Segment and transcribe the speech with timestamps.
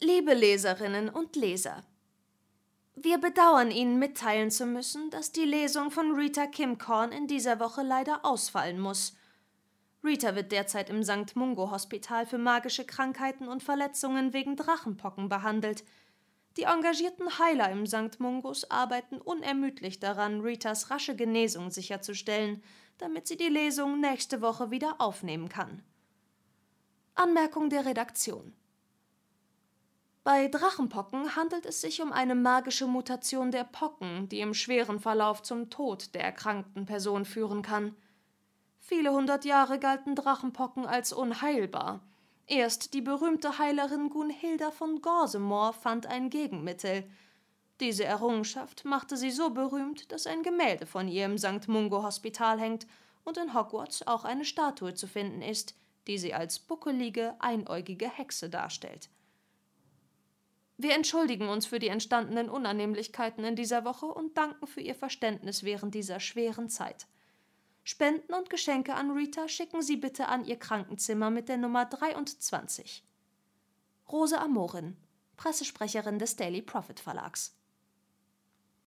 [0.00, 1.82] Liebe Leserinnen und Leser,
[2.94, 7.82] wir bedauern Ihnen mitteilen zu müssen, dass die Lesung von Rita Kimcorn in dieser Woche
[7.82, 9.16] leider ausfallen muss.
[10.02, 11.36] Rita wird derzeit im St.
[11.36, 15.84] Mungo Hospital für magische Krankheiten und Verletzungen wegen Drachenpocken behandelt.
[16.56, 18.18] Die engagierten Heiler im St.
[18.18, 22.62] Mungos arbeiten unermüdlich daran, Ritas rasche Genesung sicherzustellen,
[22.98, 25.82] damit sie die Lesung nächste Woche wieder aufnehmen kann.
[27.14, 28.54] Anmerkung der Redaktion
[30.28, 35.42] bei Drachenpocken handelt es sich um eine magische Mutation der Pocken, die im schweren Verlauf
[35.42, 37.96] zum Tod der erkrankten Person führen kann.
[38.78, 42.02] Viele hundert Jahre galten Drachenpocken als unheilbar.
[42.46, 47.04] Erst die berühmte Heilerin Gunhilda von Gorsemore fand ein Gegenmittel.
[47.80, 51.68] Diese Errungenschaft machte sie so berühmt, dass ein Gemälde von ihr im St.
[51.68, 52.86] Mungo Hospital hängt
[53.24, 55.74] und in Hogwarts auch eine Statue zu finden ist,
[56.06, 59.08] die sie als buckelige, einäugige Hexe darstellt.
[60.80, 65.64] Wir entschuldigen uns für die entstandenen Unannehmlichkeiten in dieser Woche und danken für Ihr Verständnis
[65.64, 67.08] während dieser schweren Zeit.
[67.82, 73.02] Spenden und Geschenke an Rita schicken Sie bitte an Ihr Krankenzimmer mit der Nummer 23.
[74.12, 74.96] Rose Amorin,
[75.36, 77.56] Pressesprecherin des Daily Prophet Verlags.